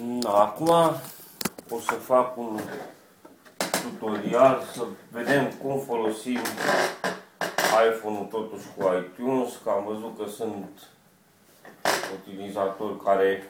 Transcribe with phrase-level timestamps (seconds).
[0.00, 0.68] Da, acum
[1.70, 2.60] o să fac un
[3.82, 6.40] tutorial să vedem cum folosim
[7.90, 10.88] iPhone-ul totuși cu iTunes, că am văzut că sunt
[12.14, 13.42] utilizatori care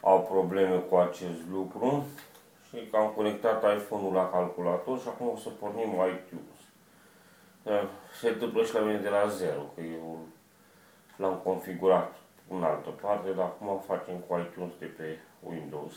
[0.00, 2.06] au probleme cu acest lucru
[2.68, 6.60] și că am conectat iPhone-ul la calculator și acum o să pornim iTunes.
[8.20, 10.18] Se întâmplă și la mine de la zero, că eu
[11.16, 12.14] l-am configurat
[12.50, 15.92] în altă parte, dar acum facem cu iTunes de pe Windows.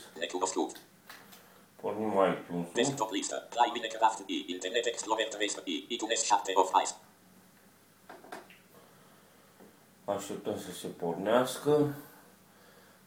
[1.80, 2.66] Pornim iTunes.
[2.72, 3.46] Desktop listă.
[3.50, 4.44] Play Minecraft I.
[4.48, 5.86] Internet Explorer 3 I.
[5.88, 6.94] iTunes 7 of ice.
[10.04, 11.94] Așteptăm să se pornească.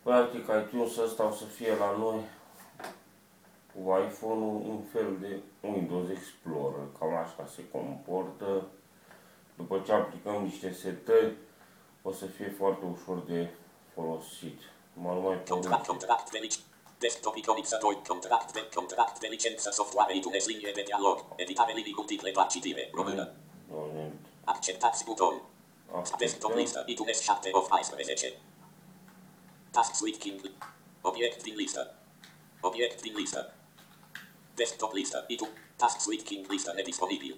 [0.04, 2.20] Practic iTunes ăsta o să fie la noi
[3.74, 6.88] cu iPhone-ul un fel de Windows Explorer.
[7.00, 8.68] Cam așa se comportă.
[9.56, 11.34] După ce aplicăm niște setări,
[12.08, 13.50] o să fie foarte ușor de
[13.94, 14.60] folosit.
[14.94, 16.66] Mă nu mai Contract, contract de lic-
[17.00, 18.02] Desktop iconixa 2.
[18.08, 21.26] Contract de, contract de licență software iTunes linie de dialog.
[21.36, 22.90] Editare linii multiple doar citire.
[22.94, 23.34] Română.
[23.72, 24.12] pornit.
[24.44, 25.42] Acceptați buton.
[26.18, 26.84] Desktop listă.
[26.88, 28.34] iTunes 7 of 14.
[29.72, 30.52] Task Suite King.
[31.02, 31.96] Obiect din listă.
[32.62, 33.54] Obiect din listă.
[34.56, 35.26] Desktop listă.
[35.28, 35.54] iTunes.
[35.76, 37.38] Task Suite King listă nedisponibil.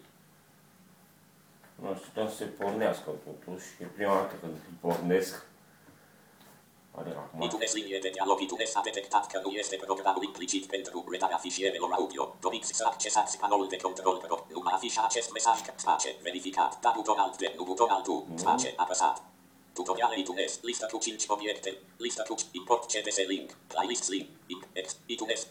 [1.82, 3.66] Nu știu, să se pornească totuși.
[3.82, 5.46] E prima dată când îl pornesc.
[7.00, 7.42] Adică acum.
[7.42, 11.92] iTunes linie de dialog iTunes a detectat că nu este programul implicit pentru redarea fișierelor
[11.92, 12.36] audio.
[12.40, 14.46] Doriți să accesați panelul de control pro.
[14.54, 16.16] Nu mai afișa acest mesaj că space.
[16.22, 16.80] Verificat.
[16.80, 17.54] Da buton alt de.
[17.56, 18.26] Nu buton altul.
[18.36, 18.74] Space.
[18.76, 19.24] Apăsat.
[19.74, 20.60] Tutoriale iTunes.
[20.62, 21.78] Listă cu 5 obiecte.
[21.98, 23.52] Listă cu import CDS link.
[23.68, 24.30] Playlist link.
[24.86, 24.96] X.
[25.06, 25.48] iTunes.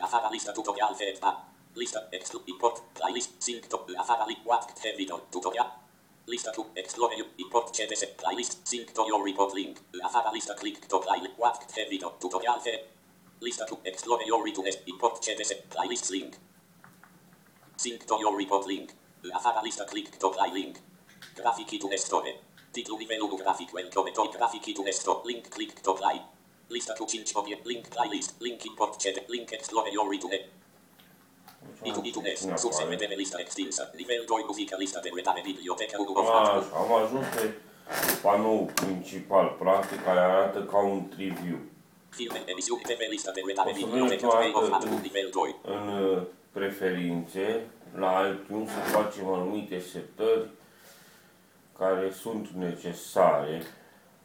[0.00, 1.47] Afara lista tutorial feedback.
[1.76, 3.78] Lista exclu import playlist sync to
[4.26, 5.66] link what video tutorial.
[6.26, 9.78] Lista to Explorer import CDS playlist sync to your report link.
[10.04, 12.60] Afara lista click to play what video tutorial.
[13.40, 16.36] Lista to Explorer your iTunes import CDS playlist link.
[17.76, 18.92] Sync to your report link.
[19.34, 20.80] Afara lista click to play link.
[21.36, 22.34] Graphic iTunes Store.
[22.72, 25.22] Titlu nivelul grafic welcome to graphic iTunes Store.
[25.24, 26.20] Link click to play.
[26.68, 30.57] Lista cu 5 obiect, link playlist, link import CD, link Explorer your iTunes.
[36.58, 37.44] Așa, am ajuns pe
[38.22, 41.58] panoul principal, practic, care arată ca un triviu.
[42.08, 45.00] Filme, emisiuni TV, lista de redare, O să biblioteca mergem 3 of toate 4, în-
[45.02, 45.56] nivel 2.
[45.62, 50.46] În uh, preferințe, la iTunes, să facem anumite setări
[51.78, 53.62] care sunt necesare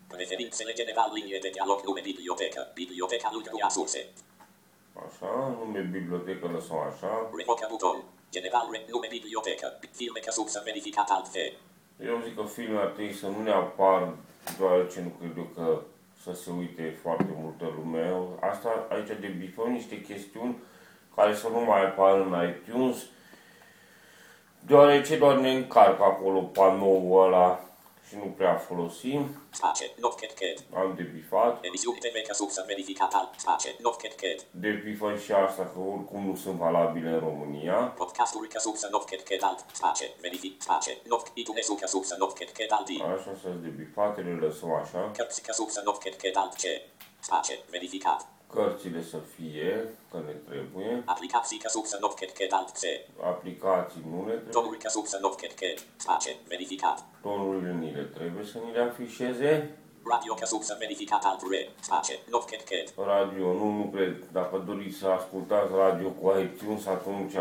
[0.07, 4.07] Preferințele general, linie de dialog, nume, bibliotecă, biblioteca lucru a surse.
[5.05, 7.29] așa, nume bibliotecă lăsăm așa.
[7.37, 8.03] Revoca buton.
[8.31, 11.53] General, re- nume, bibliotecă, filme ca sursă verificat altfel.
[12.05, 14.13] Eu zic că filmele ar trebui să nu ne apar,
[14.57, 15.81] deoarece nu cred eu că
[16.23, 18.13] să se uite foarte multă lume.
[18.39, 20.55] Asta aici debifăm niște chestiuni
[21.15, 22.97] care să nu mai apară în iTunes,
[24.67, 27.61] deoarece doar ne încarcă acolo panoul ăla
[28.07, 29.21] și nu prea folosim.
[29.49, 30.81] Space, not cat cat.
[30.81, 31.65] Am debifat.
[31.65, 33.29] Emisiuni TV ca sursă verificat alt.
[33.35, 34.45] Space, not cat cat.
[34.51, 37.73] Debifăm și asta, că oricum nu sunt valabile în România.
[37.73, 39.65] Podcasturi ca sursă not cat cat alt.
[39.71, 42.87] Space, verific, space, not iTunes ca sursă not cat cat alt.
[43.17, 45.11] Așa sunt debifate, le lăsăm așa.
[45.17, 46.73] Cărți ca sursă not cat cat alt ce.
[47.19, 48.36] Space, verificat.
[48.53, 51.03] Cărțile să fie, că ne trebuie.
[51.05, 53.07] Aplicații ca sursă not cat cat alt ce.
[53.23, 54.51] Aplicații nu ne trebuie.
[54.51, 55.77] Tonuri ca sursă not cat cat.
[55.95, 57.05] Space, verificat.
[57.21, 59.77] Tonurile ni le trebuie să ni le afișeze.
[60.09, 61.69] Radio ca sursă verificat alt re.
[61.79, 63.05] Space, not cat cat.
[63.07, 64.15] Radio, nu, nu cred.
[64.31, 67.33] Dacă doriți să ascultați radio cu iTunes, atunci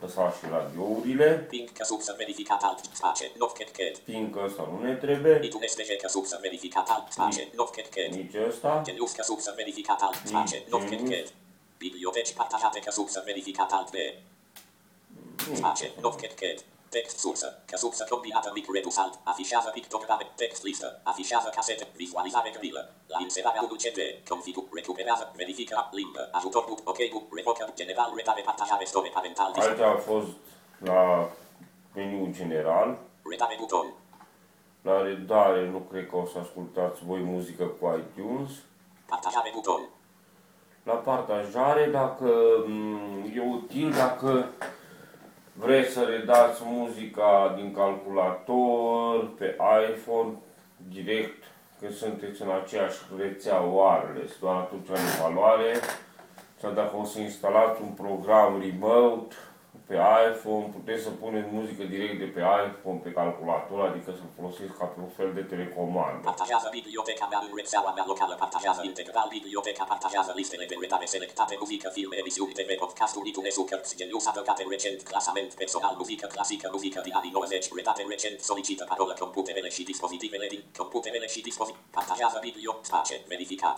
[0.00, 1.46] lăsați și radiourile.
[1.50, 2.78] Ping ca sursă verificat alt.
[2.92, 3.94] Space, not cat cat.
[4.04, 5.40] Fiindcă ăsta nu ne trebuie.
[5.42, 7.06] iTunes DG ca sursă verificat alt.
[7.12, 8.10] Space, not cat cat.
[8.16, 8.80] Nici ăsta.
[8.84, 10.18] Genius ca sursă verificat alt.
[10.24, 11.10] Space, not cat Genius.
[11.10, 11.32] cat.
[11.78, 13.96] Biblioteci partajate ca sursă verificat alt B.
[15.54, 16.58] Space, not cat cat.
[16.94, 22.50] Text sursă, ca sursă combinată mic redus alt, afișează pictograme, text listă, afișează casete, vizualizare
[22.58, 23.98] grilă, la inserarea unui CD,
[24.28, 29.64] configur, recuperează, verifică, limbă, ajutor book, ok book, revocă, general, redare, partajare, store, parental, dis-
[29.66, 30.28] Aici a fost
[30.78, 31.30] la
[31.94, 32.98] meniu general.
[33.30, 33.86] redare buton,
[34.82, 38.50] La redare nu cred că o să ascultați voi muzică cu iTunes.
[39.06, 39.88] partajare buton,
[40.82, 42.30] La partajare, dacă
[42.66, 44.48] mm, e util, dacă
[45.52, 49.56] vreți să redați muzica din calculator, pe
[49.90, 50.30] iPhone,
[50.76, 51.42] direct,
[51.80, 55.74] că sunteți în aceeași rețea wireless, doar atunci are valoare.
[56.60, 59.34] Sau dacă o să instalați un program remote
[59.92, 64.24] pe pe iPhone, puteți să puneți muzică direct de pe iPhone pe calculator, adică să
[64.36, 66.24] folosiți ca pe un fel de telecomandă.
[66.30, 68.34] Partajează biblioteca mea în rețeaua mea locală.
[68.44, 69.82] Partajează integral biblioteca.
[69.94, 71.54] Partajează listele de redare selectate.
[71.62, 76.98] Muzică, filme, emisiuni TV, podcasturi, iTunes, cărți, genius, adăugate recent, clasament personal, muzică clasică, muzică
[77.06, 81.86] din anii 90, redate recent, solicită parolă, computerele și dispozitivele din computerele și dispozitivele.
[81.98, 83.76] Partajează biblio, space, verificat.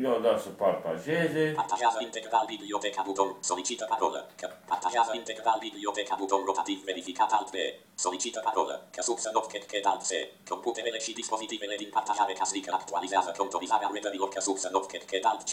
[0.00, 1.52] Eu da să partajeze.
[1.56, 7.56] Partajează integral biblioteca buton, solicită parolă, că partajează integral biblioteca buton rotativ verificat alt B,
[7.94, 10.10] solicită parolă, că sub să not chet alt C,
[10.48, 15.42] computerele și dispozitivele din partajare casnică actualizează contorizarea redărilor că sub să not chet alt
[15.42, 15.52] C.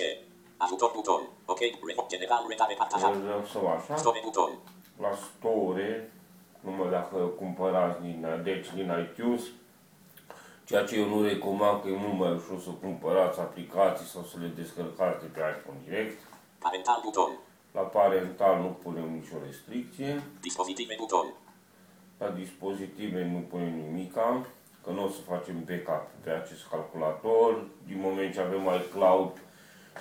[0.57, 3.95] Ajutor buton, ok, revo, general redare partajare, Eu să așa.
[3.95, 4.51] stop buton,
[4.97, 6.12] La store,
[6.59, 9.44] numai dacă cumpărați din, deci din iTunes,
[10.69, 14.36] ceea ce eu nu recomand că e mult mai ușor să cumpărați aplicații sau să
[14.42, 16.18] le descărcați de pe iPhone direct.
[16.60, 17.31] parental buton,
[17.71, 20.24] La parental nu punem nicio restricție.
[20.42, 21.27] dispozitive buton,
[22.18, 24.45] La dispozitive nu punem nimica,
[24.83, 27.66] că nu o să facem backup pe acest calculator.
[27.88, 29.31] Din moment ce avem iCloud,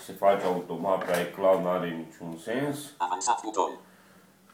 [0.06, 2.78] se face automat pe iCloud, nu are niciun sens.
[2.98, 3.70] avansat buton,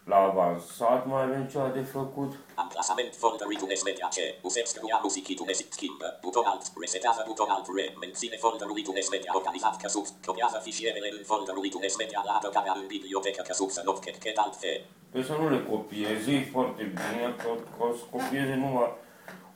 [0.05, 2.33] La avansat mai avem ceva de făcut.
[2.55, 4.19] Amplasament folder iTunes Media C.
[4.47, 6.19] User scria muzic iTunes schimbă.
[6.23, 6.63] Buton alt.
[6.81, 7.87] Resetează buton alt re.
[8.01, 10.07] Menține folderul iTunes Media organizat ca sub.
[10.27, 14.17] Copiază fișierele în folderul iTunes Media la adăugarea în bibliotecă ca sub să not chet
[14.23, 14.85] chet alt fe.
[15.13, 18.91] Deci să nu le copieze, e foarte bine, că, că o să copieze numai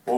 [0.05, 0.17] o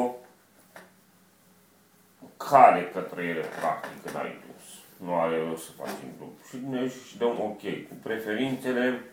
[2.37, 4.67] cale către ele, practic, în iTunes.
[4.97, 6.35] Nu are rost să facem grup.
[6.47, 9.10] Și ne și dăm OK cu preferințele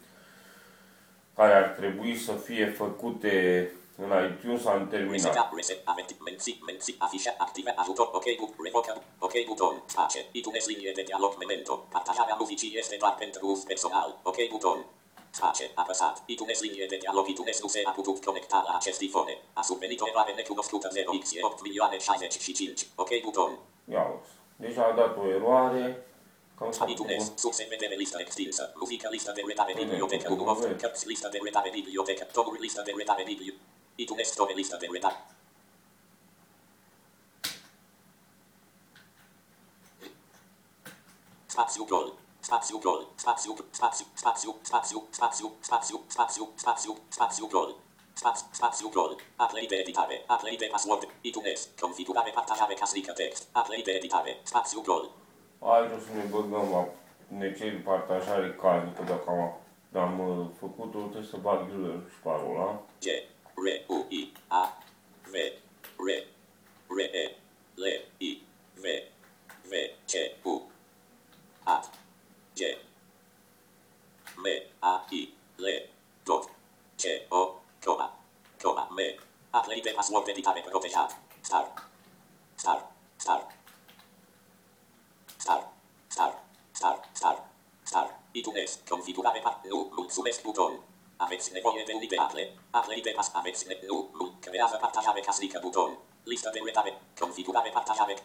[1.39, 3.35] care ar trebui să fie făcute
[4.03, 5.13] în iTunes, am terminat.
[5.13, 10.67] Resetea, reset, aventi, menți, menți, afișa, active, ajutor, ok, bu, revocă, ok, buton, space, iTunes
[10.67, 14.79] linie de dialog, memento, partajarea muzicii este doar pentru uz personal, ok, buton,
[15.31, 19.35] space, apăsat, iTunes linie de dialog, iTunes nu se a putut conecta la acest ifone,
[19.53, 23.59] a survenit o eroare necunoscută 0x 8 milioane 65, ok, buton,
[23.93, 24.33] Ia uzi.
[24.57, 26.07] Deja a dat o eroare.
[26.59, 31.07] Cam să iTunes, surse vedere listă extinsă, muzică listă de redare bibliotecă, 1 of, cărți
[31.07, 33.63] listă de redare bibliotecă, tomuri listă de redare bibliotecă,
[33.95, 35.27] iTunes store listă de redare.
[41.47, 42.15] Spațiu gol.
[42.41, 43.09] Spațiu gol.
[43.15, 47.77] Spațiu, spațiu, spațiu, spațiu, spațiu, spațiu, spațiu, spațiu, spațiu gol.
[48.13, 49.17] Spațiu, spațiu gol.
[49.37, 50.25] Aplei de editare.
[50.27, 51.09] Aplei de password.
[51.21, 51.69] iTunes.
[51.81, 53.49] Configurare partajare casnică text.
[53.53, 54.41] Aplei de editare.
[54.43, 55.11] Spațiu gol.
[55.59, 56.89] Aici o să ne băgăm, a-
[57.29, 59.55] ne cer partajare casnică, dacă am,
[60.03, 62.81] am uh, făcut-o, trebuie să bag eu și parola.
[63.01, 63.07] G.
[63.55, 63.67] R.
[63.87, 64.07] U.
[64.09, 64.33] I.
[64.49, 64.79] A.
[65.23, 65.35] V.
[65.97, 66.09] R.
[66.89, 66.99] R.
[66.99, 67.37] E.
[67.75, 67.85] L.
[68.19, 68.43] I.
[68.75, 68.85] V.
[69.69, 69.73] V.
[70.05, 70.13] C.
[70.45, 70.63] U.
[71.65, 71.91] At.
[72.55, 72.61] G.
[74.37, 74.47] M.
[74.79, 75.05] A.
[75.11, 75.35] I.
[75.57, 75.65] L.
[76.25, 76.51] Dot.
[76.95, 77.05] C.
[77.29, 77.55] O.
[77.85, 78.13] Coma.
[78.63, 78.89] Coma.
[78.91, 79.21] M.
[79.51, 81.19] Aplei de password editare protejat.
[81.41, 81.73] Star.
[82.55, 82.91] Star.
[83.17, 83.47] Star.
[85.37, 85.73] Star.
[86.09, 86.35] Star.
[86.73, 87.09] Star.
[87.13, 87.49] Star.
[87.83, 88.21] Star.
[88.33, 88.79] iTunes.
[88.89, 89.61] Configurare par...
[90.19, 90.25] Nu.
[90.25, 90.73] Mulțumesc buton.
[91.17, 92.55] Aveți nevoie de unde aple.
[92.71, 93.31] Aplei de pas.
[93.33, 93.79] Aveți ne...
[93.87, 94.09] Nu.
[94.19, 94.33] Nu.
[94.41, 95.99] Creează partajare casnică buton.
[96.25, 97.01] Listă de redare.
[97.19, 98.17] Configurare partajare.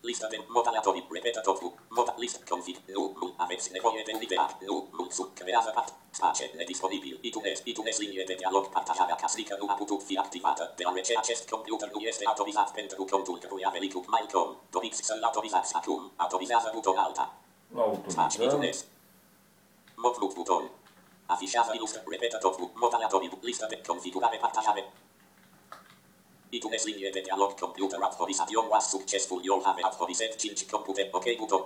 [0.00, 1.06] Listă de mod aleatorii.
[1.10, 1.72] Repetă totul.
[1.88, 2.76] Mod list config.
[2.86, 3.16] Nu.
[3.20, 3.34] Nu.
[3.36, 4.66] Aveți nevoie de unde aple.
[4.66, 4.88] Nu.
[4.96, 5.06] Nu.
[5.10, 5.34] Sub.
[5.34, 5.94] Creează part.
[6.10, 6.50] Space.
[6.56, 7.18] Nedisponibil.
[7.20, 7.60] iTunes.
[7.64, 8.68] iTunes linie de dialog.
[8.68, 10.72] Partajarea casnică nu a putut fi activată.
[10.76, 14.56] Deoarece acest computer nu este autorizat pentru contul căruia velicup Malcolm.
[14.70, 16.10] Doriți să-l autorizați acum.
[16.16, 17.34] Autorizează buton alta.
[17.74, 18.18] La Space.
[18.18, 18.46] autorizăm.
[18.46, 18.84] iTunes.
[19.94, 20.70] Mod loop buton.
[21.30, 24.84] Affichage Linux, ripeta docu, modal atomic, lista de configurare partajare.
[26.50, 28.02] iTunes linje de dialog computer.
[28.02, 31.08] Actualization was successful your have actualized change computer.
[31.12, 31.62] Ok button.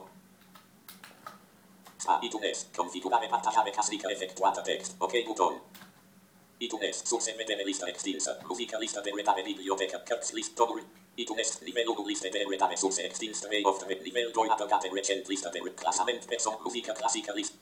[1.96, 3.70] Spa iTunes, configurare partajare.
[3.70, 5.60] Caslica effectuata text, ok button.
[6.58, 10.84] iTunes, subse vedere lista extinsa, musica lista de retare biblioteca, cards list double.
[11.16, 15.26] iTunes, nivel 1 lista de retare subse extinsa, way of the nivel 2 adogate recent.
[15.26, 17.54] Lista de reclassament person, musica classica list.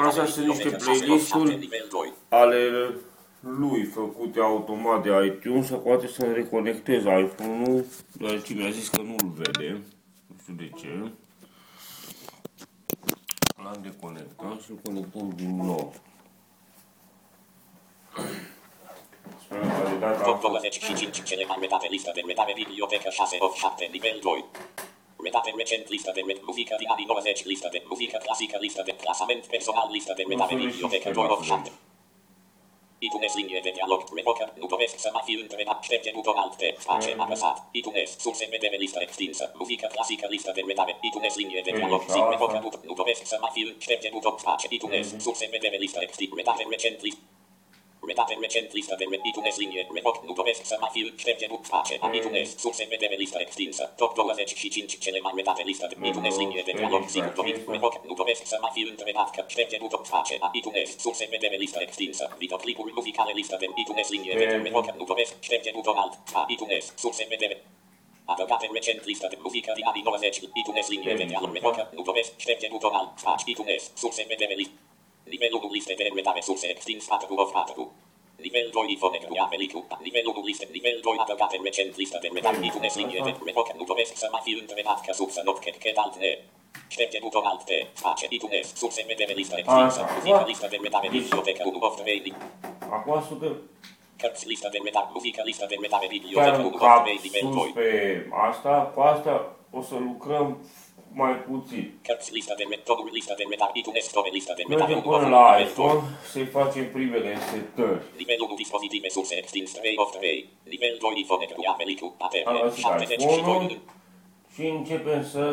[0.00, 1.68] Așa sunt niște playlist-uri
[2.28, 2.60] ale
[3.40, 9.02] lui făcute automat de iTunes sau poate să reconectez iPhone-ul, dar ce mi-a zis că
[9.02, 9.82] nu-l vede,
[10.26, 11.10] nu știu de ce.
[13.62, 15.94] L-am deconectat și-l conectăm din nou.
[20.24, 24.44] Top 25 cele mai metade listă de metade bibliotecă 6 of 7 nivel 2.
[25.26, 28.92] Redate recent listă de red muzică din anii 90 listă de muzică clasică listă de
[29.02, 31.46] clasament personal listă de redare Nu sunt bibliotecă sisteme 2 of acolo.
[31.46, 31.72] 7.
[33.06, 36.68] iTunes linie de dialog revocă, nu doresc să mai fi întrebat, șterge buton alt te,
[36.88, 37.20] face, Mhm.
[37.24, 41.76] apăsat, iTunes, surse vedere listă extinsă, muzică clasică listă de redare, iTunes linie de Ei,
[41.78, 42.64] dialog, și zi, revocă, asta.
[42.66, 46.30] buton, nu doresc dovesc să mai film, șterge buton, face, iTunes, surse, vedere, listă, extip,
[46.36, 47.18] redate, recent, list,
[48.06, 51.94] Redate recent listă de iTunes linie, revoc, nu doresc să mai film, șterge buc, face,
[52.12, 56.72] iTunes, surse, vedere, listă extinsă, top 25 cele mai redate listă de iTunes linie de
[56.76, 61.26] dialog, sigur, dorit, revoc, nu doresc să mai film, redat, șterge buton, face, iTunes, surse,
[61.30, 65.96] vedere, listă extinsă, videoclipuri muzicale, listă de iTunes linie de revoc, nu doresc, șterge buton
[65.96, 66.14] alt,
[66.48, 67.56] iTunes, surse, vedere,
[68.28, 72.32] Adăugate recent listă de muzică din anii 90, iTunes linie de dialog, revoc, nu doresc,
[72.36, 74.72] șterge buton alt, face, iTunes, surse, vedere, listă.
[75.34, 77.92] Nivelul 1 liste de redare surse extins 4 of 4.
[78.46, 79.86] Nivel 2 ifone cu Americu.
[80.08, 80.68] Nivelul 1 liste.
[80.76, 83.68] Nivel 2 adăugate recent listă de redare iTunes linie de revoc.
[83.78, 86.30] Nu doresc să mai fi întrebat ca sursă not chet chet alt ne.
[86.88, 87.70] Șterge buton alt T.
[88.04, 88.66] Face iTunes.
[88.80, 90.00] Surse vedere listă extinsă.
[90.14, 92.34] Muzică listă de redare bibliotecă 1 of 3.
[92.96, 93.50] Acum să dă
[94.20, 95.08] Cărți listă de redare.
[95.12, 97.20] Muzică listă de redare bibliotecă chiar 1 un of cap 3.
[97.22, 97.72] Nivel sus 2.
[97.78, 97.88] pe
[98.48, 100.46] asta, cu asta o să lucrăm
[101.22, 101.84] mai puțin.
[102.06, 103.10] Cărți listă de redare.
[103.18, 103.72] Listă de redare.
[103.80, 104.80] iTunes store listă de redare.
[104.82, 105.38] Mergem 1 of până 3.
[105.38, 105.66] la Nivel 2.
[105.66, 106.00] iPhone
[106.32, 108.02] să-i facem primele setări.
[108.22, 110.48] Nivelul 1 dispozitive surse extins 3 of 3.
[110.74, 112.06] Nivel 2 iPhone cu Americu.
[112.18, 113.38] Am ATM găsit 72.
[113.38, 113.78] iPhone-ul
[114.54, 115.44] și începem să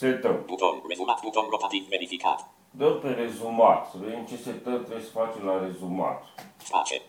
[0.00, 0.36] setăm.
[0.46, 0.74] Buton.
[0.88, 1.18] Rezumat.
[1.26, 2.38] Buton rotativ verificat.
[2.80, 6.18] Dăm pe rezumat, să vedem ce setări trebuie să facem la rezumat.
[6.56, 7.02] Face.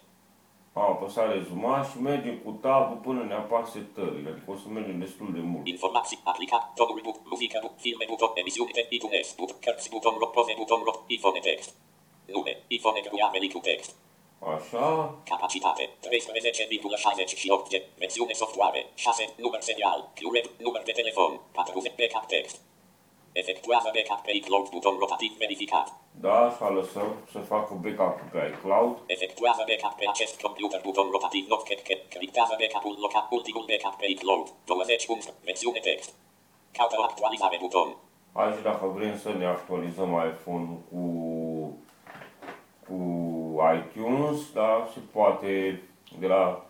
[0.74, 5.00] Am apăsat rezumat și mergem cu tabul până ne apar setările, adică o să mergem
[5.00, 5.68] destul de mult.
[5.68, 6.20] Informații.
[6.24, 6.74] Aplicat.
[6.76, 7.02] Tonuri.
[7.02, 7.18] Buc.
[7.30, 7.58] Muzică.
[7.62, 7.76] Buc.
[7.86, 8.06] Filme.
[8.08, 8.32] Buton.
[8.34, 9.34] Emisiuni de iTunes.
[9.38, 9.58] Buton.
[9.66, 9.90] Cărți.
[9.90, 10.16] Buton.
[10.20, 10.32] Rock.
[10.32, 10.54] Poze.
[10.58, 10.82] Buton.
[10.84, 11.00] Rock.
[11.08, 11.70] iPhone text.
[12.26, 12.54] Nume.
[12.68, 13.92] iPhone cu Americu text.
[14.56, 15.90] Așa, Capacitate.
[16.00, 17.74] 13,68 G.
[17.98, 18.86] Versiune software.
[18.96, 19.34] 6.
[19.38, 20.10] Număr serial.
[20.18, 20.50] QRED.
[20.58, 21.40] Număr de telefon.
[21.52, 22.62] 40 backup text.
[23.32, 24.70] Efectuează backup pe iCloud.
[24.70, 25.88] Buton rotativ verificat.
[26.26, 28.96] da, și lăsăm să facă backup pe iCloud.
[29.06, 30.80] Efectuează backup pe acest computer.
[30.88, 32.00] Buton rotativ not cat cat.
[32.14, 33.28] Criptează backup-ul local.
[33.30, 34.48] Ultimul backup pe iCloud.
[34.66, 35.34] 20 punct.
[35.50, 36.12] Versiune text.
[36.78, 37.58] Caută o actualizare.
[37.62, 37.90] Buton.
[38.34, 41.04] Aici dacă vrem să ne actualizăm iPhone-ul cu,
[42.88, 43.00] cu
[43.78, 45.82] iTunes, da, se poate
[46.20, 46.66] de la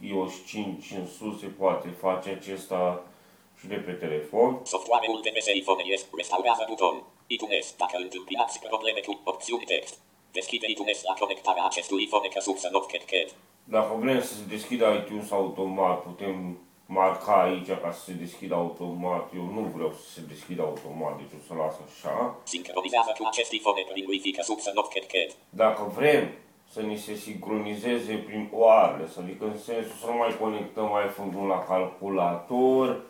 [0.00, 3.17] iOS 5 în sus se poate face acesta și
[3.66, 4.60] de pe telefon.
[4.62, 7.02] Software-ul de pe iPhone este restaurează buton.
[7.26, 9.98] iTunes, dacă întâmpinați probleme cu opțiuni text.
[10.32, 13.28] Deschide iTunes la conectarea acestui iPhone ca sursă not cat cat.
[13.64, 19.32] Dacă vrem să se deschidă iTunes automat, putem marca aici ca să se deschidă automat.
[19.34, 22.36] Eu nu vreau să se deschidă automat, deci o să las așa.
[22.42, 25.36] Sincronizează cu acest iPhone prin Wi-Fi ca sursă not cat cat.
[25.48, 26.32] Dacă vrem
[26.70, 31.58] să ni se sincronizeze prin wireless, adică în sensul să nu mai conectăm iPhone-ul la
[31.58, 33.00] calculator,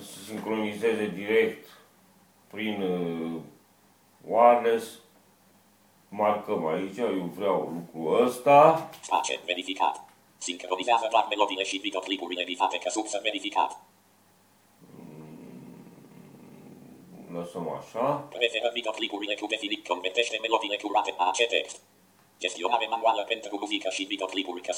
[0.00, 1.68] să se sincronizeze direct
[2.50, 3.40] prin uh,
[4.26, 4.98] wireless,
[6.08, 10.04] marcăm aici, eu vreau lucrul ăsta, Face, verificat.
[10.38, 13.80] Sincronizează doar melodiile și videoclipurile bifate ca sursă verificat.
[17.32, 21.76] lăsăm așa, Preferă videoclipurile cu definit convertește melodiile curate AC text.
[22.44, 24.72] Gestionare manuală pentru muzică și videoclipuri ca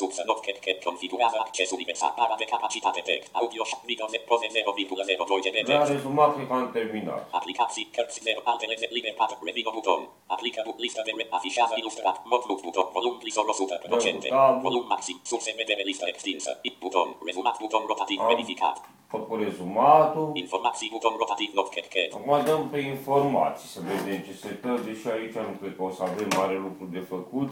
[0.46, 5.56] cat cat configurează acces universal de capacitate text, audio și video de poze 0,02 GB
[5.66, 5.90] text.
[5.90, 7.28] rezumat că am terminat.
[7.30, 10.00] Aplicații, cărți 0, altele 0, liber 4, revino buton.
[10.26, 13.88] Aplică bu- listă de re- afișează ilustrat, mod look buton, volum plisor 100%,
[14.28, 14.60] tab.
[14.62, 18.26] volum maxim, surse vedere listă extinsă, it buton, rezumat buton rotativ Am.
[18.26, 18.76] verificat.
[19.14, 22.10] Făcut rezumatul, Informații buton rotativ not cat cat.
[22.18, 25.90] acum dăm pe informații să vedem ce se tă, deși aici nu cred că o
[25.90, 27.50] să avem mare lucru de făcut,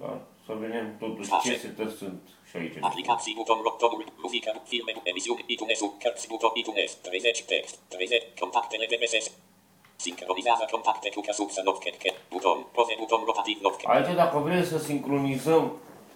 [0.00, 0.10] da?
[0.46, 2.76] Să vedem totuși ce setări sunt și aici.
[2.80, 8.86] Aplicații buton rock tonuri, muzică, filme, emisiuni, iTunes, cărți buton iTunes, 30 text, 30, contactele
[8.90, 9.26] de MSS.
[9.96, 13.88] Sincronizează contacte cu ca sursă not cat cat, buton, poze buton rotativ not cat.
[13.94, 15.64] Aici dacă vrem să sincronizăm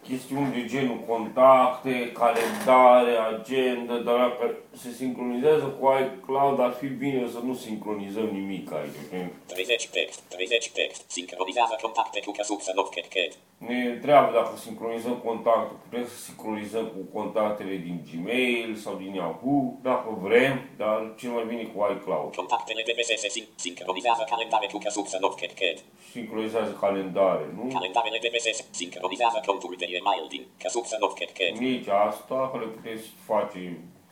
[0.08, 7.28] chestiuni de genul contacte, calendare, agenda, dar dacă se sincronizează cu iCloud, ar fi bine
[7.32, 9.00] să nu sincronizăm nimic aici.
[9.10, 13.32] că 30 text, 30 text, sincronizează contacte cu ca sursă not cat cat.
[13.68, 19.62] Ne întreabă dacă sincronizăm contactul, putem să sincronizăm cu contactele din Gmail sau din Yahoo,
[19.82, 22.34] dacă vrem, dar cel mai bine cu iCloud.
[22.34, 25.78] Contactele de MSS sin- sincronizează calendare cu ca sursă not cat cat.
[26.12, 27.64] Sincronizează calendare, nu?
[27.76, 31.52] Calendarele de MSS sincronizează conturi de e-mail din ca sursă not cat cat.
[31.58, 33.60] Nici asta, că le puteți face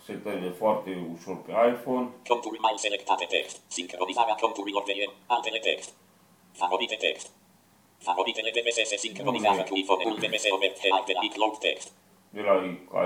[0.06, 2.06] setările foarte ușor pe iPhone.
[2.28, 3.56] Conturi mail selectate text.
[3.66, 5.90] Sincronizarea conturilor de e altele text.
[6.52, 7.26] Favorite text.
[7.98, 11.92] Favoritele de MSS sincronizează cu iPhone-ul de MS overhead de la iCloud text.
[12.42, 12.54] La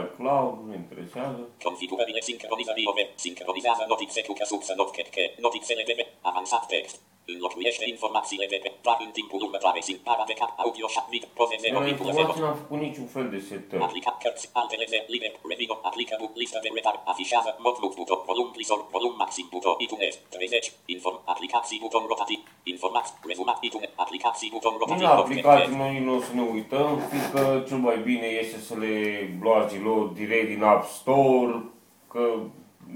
[0.03, 1.41] iCloud, nu ne interesează.
[1.63, 3.07] Configurările sincronizării over.
[3.15, 5.31] Sincronizează notițe cu ca sursă not cat cat.
[5.47, 6.97] Notițele de me- avansat text.
[7.35, 8.71] Înlocuiește informațiile de pe
[9.07, 9.81] în timpul următoare.
[9.89, 12.47] Sim, para de cap, audio, vid, poze, 0, La virgulă, informație 0.
[12.47, 13.83] n-am făcut niciun fel de setări.
[13.83, 18.21] Aplicat cărți, altele de liber, revino, aplică bu, listă de retar, afișează, mod look, buton,
[18.31, 24.51] volum, plisor, volum maxim, buton, itunes, 30, inform, aplicații, buton rotativ, informați, rezumat, itune, aplicații,
[24.55, 28.59] buton Din rotativ, aplicații noi nu o să ne uităm, fiindcă cel mai bine este
[28.69, 28.93] să le
[29.41, 31.63] luați din loc direct din App Store,
[32.11, 32.35] că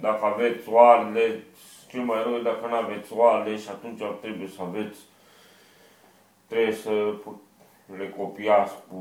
[0.00, 1.44] dacă aveți wireless,
[1.90, 4.98] cel mai rău e dacă nu aveți wireless și atunci trebuie să aveți,
[6.46, 6.90] trebuie să
[7.24, 7.40] pu-
[7.96, 9.00] le copiați cu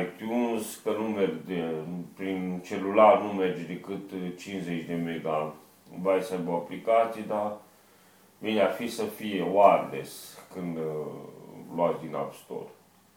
[0.00, 1.64] iTunes, că nu merge,
[2.16, 5.54] prin celular nu merge decât 50 de mega
[6.00, 7.56] vai să aibă o aplicație, dar
[8.38, 10.84] bine ar fi să fie wireless când uh,
[11.74, 12.68] luați din App Store.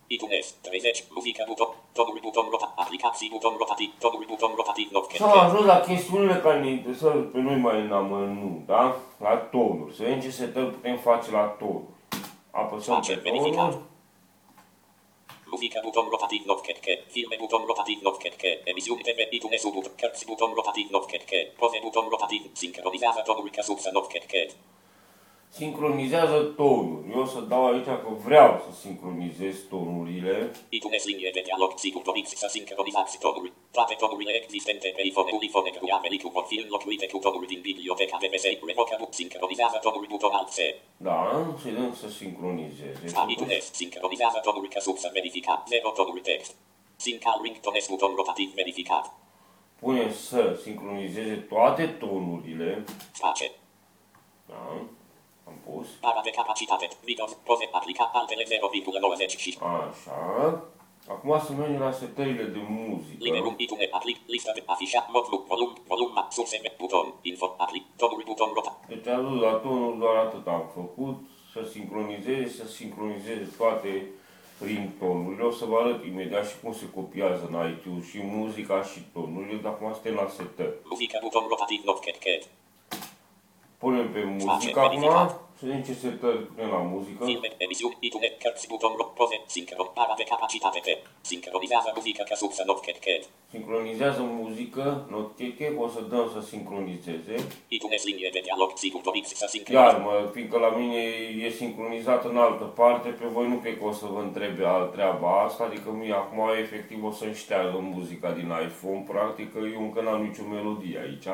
[0.07, 5.23] Itunes, 30, muzică, buton, tonuri, buton rotativ, aplicații, buton rotativ, tonuri, buton rotativ, not, Și
[5.23, 8.83] am ajuns la chestiunile care ne interesează pe noi mai în amănunt, da?
[9.25, 9.95] La tonuri.
[9.95, 11.93] Să vedem ce setări putem face la tonuri.
[12.51, 13.69] Apăsăm Face, pe verificat.
[13.69, 13.93] tonuri.
[15.51, 20.25] Muzică, buton rotativ, not, ketke, filme, buton rotativ, not, ketke, emisiuni TV, itunes, but, cărți,
[20.25, 24.47] buton rotativ, not, ketke, poze, buton rotativ, sincronizează tonuri ca subsă, not, ketke,
[25.61, 27.11] Sincronizează tonuri.
[27.13, 30.51] Eu o să dau aici că vreau să sincronizez tonurile.
[30.69, 33.51] itunes, linie de dialog, sigur, doriți să sincronizați tonuri.
[33.71, 38.17] Toate tonurile existente pe iPhone, unifone, cu Americu vor fi înlocuite cu tonuri din biblioteca
[38.21, 40.59] VMS, revocă, but, sincronizează tonuri, buton alt C.
[40.97, 41.19] Da,
[41.61, 43.05] și dăm să sincronizeze.
[43.15, 46.53] A, itunes, sincronizează tonuri ca subsă, verificat, 0 tonuri text.
[46.95, 49.05] Syncal ringtones, buton rotativ, verificat.
[49.79, 52.83] Punem să sincronizeze toate tonurile.
[53.11, 53.51] Face.
[54.45, 54.85] Da,
[55.47, 55.87] am pus.
[56.05, 60.19] Para de capacitate, video, poze, aplica, altele 0,90 și Așa.
[61.07, 63.17] Acum să mergem la setările de muzică.
[63.19, 67.83] Liberum itune aplic, lista de afișat, mod look, volum, volum, max, surse, buton, info, aplic,
[67.95, 68.79] tonuri, buton, rota.
[68.87, 71.17] Deci am dus la tonul, doar atât am făcut,
[71.53, 74.05] să sincronizeze, să sincronizeze toate
[74.59, 75.43] ringtonurile.
[75.43, 79.59] O să vă arăt imediat și cum se copiază în iTunes și muzica și tonurile,
[79.63, 80.75] dar acum suntem la setări.
[80.83, 82.43] Muzică, buton, rotativ, not, cat, cat.
[83.85, 85.29] Punem pe muzică Face, acum, verificat.
[85.57, 87.19] să vedem ce setări punem la muzică.
[87.29, 90.93] Filme, emisiuni, itune, cărți, buton, rock, poze, sincron, para de capacitate pe.
[91.31, 93.23] Sincronizează muzică ca sursă, not, cat, cat.
[93.53, 97.35] Sincronizează muzică, not cheche, o să dăm să sincronizeze.
[97.77, 100.01] Itunes, linie de dialog, sigur, doriți să Iar, sincronizați.
[100.05, 101.01] mă, fiindcă la mine
[101.45, 104.91] e sincronizat în altă parte, pe voi nu cred că o să vă întrebe alt
[104.95, 109.81] treaba asta, adică mie acum efectiv o să-mi șteargă muzica din iPhone, practic că eu
[109.87, 111.29] încă n-am nicio melodie aici,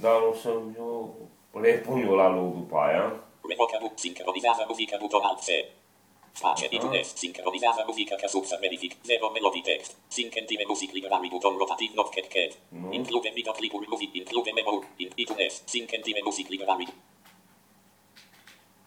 [0.00, 1.14] dar o să eu
[1.60, 3.24] le pun eu la loc după aia.
[3.48, 5.48] Revocă, bu, sincronizează muzică, buton, alt C.
[6.32, 9.96] Face, itunes, sincronizează muzică ca sursă, verific, 0 melodii text.
[10.08, 12.52] Sync entime music library, buton, rotativ, not, cat, cat.
[12.90, 16.86] Include videoclipuri, muzic, include memo, in, itunes, sync entime music library.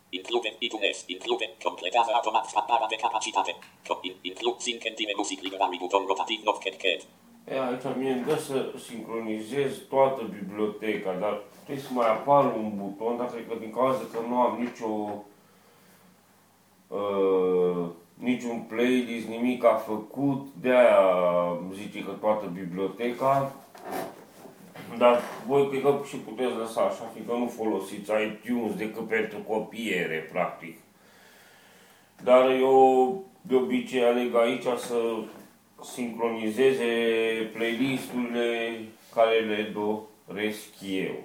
[0.10, 3.56] Include, itunes, include, completează automat para de capacitate.
[3.88, 7.02] Co- in, include, sync entime music library, buton, rotativ, not, cat, cat.
[7.46, 12.72] E, aici mie îmi dă să sincronizez toată biblioteca, dar trebuie să mai apară un
[12.76, 15.24] buton, dar cred că din cauza că nu am nicio
[16.88, 21.00] uh, niciun playlist, nimic a făcut, de-aia
[21.74, 23.52] zice că toată biblioteca.
[24.98, 30.30] Dar voi cred că și puteți lăsa așa, fiindcă nu folosiți iTunes decât pentru copiere,
[30.32, 30.78] practic.
[32.24, 34.96] Dar eu de obicei aleg aici să
[35.84, 36.90] sincronizeze
[37.54, 38.80] playlisturile
[39.14, 41.16] care le doresc eu.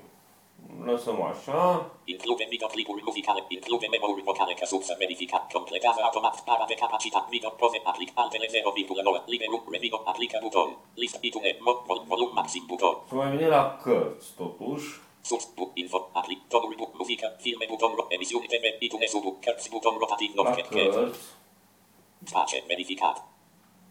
[0.85, 1.91] Lăsăm așa.
[2.05, 7.51] Include videoclipuri muzicale, include memori vocale ca sursă verificat, completează automat para de capacitate, video,
[7.51, 12.97] poze, aplic, altele 0,9, liberum, revino, aplică buton, list, itune, mod, vol, volum, maxim, buton,
[13.09, 14.87] Să mai venim la cărți, totuși.
[15.21, 19.71] surs, bu, info, aplic, tonuri, bu, muzică, filme, buton, ro, emisiuni TV, itune, subu, cărți,
[19.71, 21.21] buton, rotativ, La not, cat, cat, cărți.
[22.25, 23.25] face, verificat,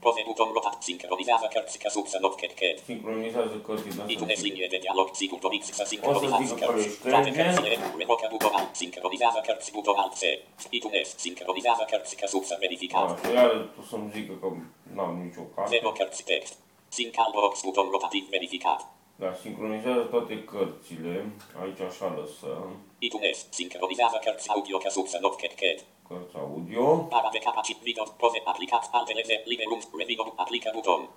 [0.03, 4.47] poze, buton, rotat, sincronizează cărți ca sursă, not, cat, cat, Sincronizează cărțile Itune astea.
[4.47, 6.87] linie de dialog, sigur doriți să O să sincronizați zic că cărți.
[7.03, 7.41] le Toate șterge.
[7.43, 10.23] cărțile, revocă buton alt, sincronizează cărți, buton alt C.
[10.69, 13.07] Itunes, sincronizează cărți ca sursă verificat.
[13.19, 14.47] Așa, iar tu să-mi zică că
[14.95, 15.69] n-am nicio carte.
[15.75, 16.53] Zero cărți text.
[16.87, 18.81] Sync albox, buton rotativ verificat.
[19.21, 21.15] Dar sincronizează toate cărțile.
[21.61, 22.67] Aici așa lăsăm.
[22.99, 25.79] Itunes, sincronizează cărți audio ca sursă not cat cat.
[26.07, 26.85] Cărți audio.
[27.13, 31.09] Para de capacit video, poze, aplicat, altele Z, liberum, revino, aplică buton.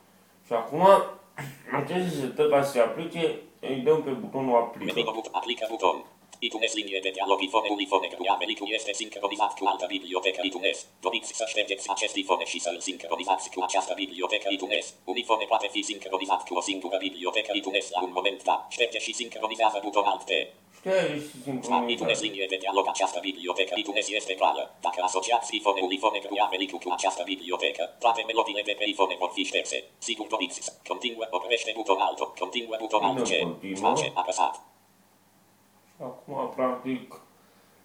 [0.47, 0.85] Și acum,
[1.81, 4.93] aceste setări ca să se aplice, îi dăm pe butonul aplică.
[4.93, 6.05] Revino, but, aplică buton.
[6.43, 10.87] Itunes linie de dialog ifone unifone cu Americu este sincronizat cu altă bibliotecă Itunes.
[11.01, 14.95] Doriți să ștergeți acest ifone și să-l sincronizați cu această bibliotecă Itunes.
[15.05, 18.67] Unifone poate fi sincronizat cu o singură bibliotecă Itunes la un moment dat.
[18.71, 20.31] Șterge și sincronizează buton alt T.
[20.81, 22.19] Știi, și iTunes sincronizare.
[22.27, 24.75] linie de dialog această bibliotecă iTunes este goală.
[24.81, 29.31] Dacă asociați iPhone-ul iPhone cu Avelicu cu această bibliotecă, toate melodiile de pe iPhone vor
[29.35, 29.85] fi șterse.
[29.99, 33.89] Sigur doriți să continuă, oprește buton alto, continuă buton alt Bine, C, continuă.
[33.89, 34.70] face, apăsat.
[36.03, 37.21] Acum, practic,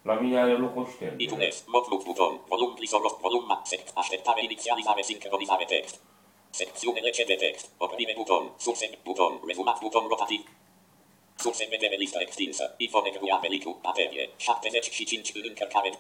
[0.02, 1.24] la mine are loc o ștergere.
[1.24, 6.02] iTunes, modlook buton, volum plisoros, volum max, sect, așteptare, inițializare, sincronizare text.
[6.50, 10.52] Secțiunele C de text, oprime buton, surse, buton, rezumat, buton rotativ.
[11.36, 15.92] Surse vedere listă extinsă, iPhone cu Avelicu, baterie, 75 în încărcare.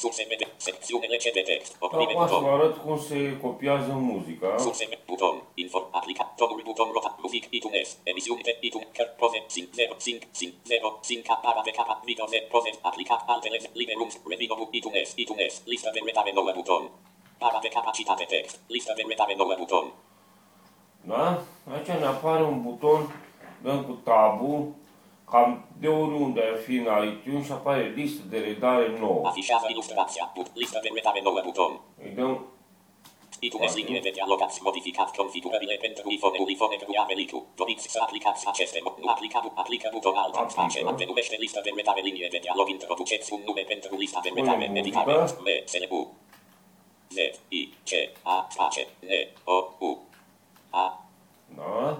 [0.00, 2.42] Surse vedere, secțiunele C de text, oprime Acum să buton.
[2.48, 4.50] vă arăt cum se copiază muzica.
[4.64, 9.68] Surse, buton, info, aplicat, tonul, buton, rota, muzic, iTunes, emisiuni de iTunes, căr, proze, sync,
[9.72, 14.68] 0, sync, sync, 0, sync, para de capa, video, de, proze, aplicat, altele, liberum, revino,
[14.70, 16.82] iTunes, iTunes, listă de redare nouă, buton.
[17.38, 19.86] Para de capacitate text, listă de redare nouă, buton.
[21.00, 21.42] Da?
[21.72, 23.00] Aici ne apare un buton,
[23.62, 24.60] dăm cu tabul,
[25.30, 29.26] cam de oriunde ar fi în iTunes și apare listă de redare nouă.
[29.26, 31.80] Afișează ilustrația, but, listă de redare nouă, buton.
[32.04, 32.44] Îi dăm
[33.40, 37.38] iTunes, linie de dialog, ați modificat configurările pentru iPhone-ul iPhone cu Avelicu.
[37.54, 40.60] Doriți să aplicați aceste, nu aplica, aplică buton alt, Aplică.
[40.60, 44.42] face, denumește listă de redare, linie de dialog, introduceți un nume pentru lista de Spune
[44.50, 44.78] redare, muzică.
[44.78, 45.26] editare, M,
[45.64, 46.00] S, L, U.
[47.08, 47.16] Z,
[47.48, 47.90] I, C,
[48.22, 49.10] A, face, N,
[49.44, 49.56] O,
[49.88, 49.98] U.
[50.70, 51.04] A,
[51.56, 51.88] Da?